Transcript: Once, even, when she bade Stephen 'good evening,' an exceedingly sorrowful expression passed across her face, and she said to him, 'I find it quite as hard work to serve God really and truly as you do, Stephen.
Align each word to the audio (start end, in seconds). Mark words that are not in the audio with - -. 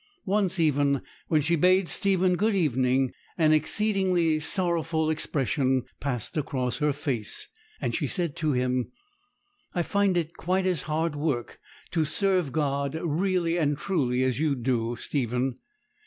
Once, 0.25 0.59
even, 0.59 1.03
when 1.27 1.41
she 1.41 1.55
bade 1.55 1.87
Stephen 1.87 2.33
'good 2.35 2.55
evening,' 2.55 3.11
an 3.37 3.53
exceedingly 3.53 4.39
sorrowful 4.39 5.11
expression 5.11 5.83
passed 5.99 6.35
across 6.35 6.79
her 6.79 6.91
face, 6.91 7.47
and 7.79 7.93
she 7.93 8.07
said 8.07 8.35
to 8.35 8.51
him, 8.51 8.91
'I 9.75 9.83
find 9.83 10.17
it 10.17 10.35
quite 10.37 10.65
as 10.65 10.81
hard 10.89 11.15
work 11.15 11.59
to 11.91 12.03
serve 12.03 12.51
God 12.51 12.95
really 12.95 13.59
and 13.59 13.77
truly 13.77 14.23
as 14.23 14.39
you 14.39 14.55
do, 14.55 14.95
Stephen. 14.95 15.57